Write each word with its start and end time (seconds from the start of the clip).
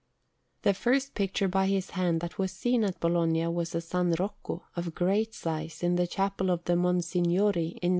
The 0.63 0.73
first 0.73 1.13
picture 1.13 1.47
by 1.47 1.67
his 1.67 1.91
hand 1.91 2.21
that 2.21 2.39
was 2.39 2.51
seen 2.51 2.83
at 2.83 2.99
Bologna 2.99 3.45
was 3.49 3.75
a 3.75 3.77
S. 3.77 3.93
Rocco 3.93 4.63
of 4.75 4.95
great 4.95 5.35
size 5.35 5.83
in 5.83 5.95
the 5.95 6.07
Chapel 6.07 6.49
of 6.49 6.63
the 6.63 6.73
Monsignori 6.75 7.77
in 7.83 7.89
S. 7.89 7.89